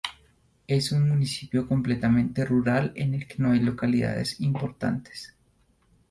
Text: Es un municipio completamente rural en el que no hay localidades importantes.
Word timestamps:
Es 0.65 0.91
un 0.91 1.07
municipio 1.07 1.67
completamente 1.67 2.43
rural 2.43 2.91
en 2.95 3.13
el 3.13 3.27
que 3.27 3.35
no 3.37 3.51
hay 3.51 3.59
localidades 3.59 4.39
importantes. 4.41 5.35